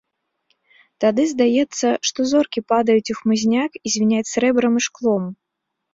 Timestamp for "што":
2.09-2.19